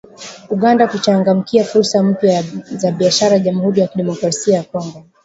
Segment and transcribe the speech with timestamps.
[0.49, 2.43] Uganda kuchangamkia fursa mpya
[2.75, 5.05] za kibiashara Jamuhuri ya Demokrasia ya Kongo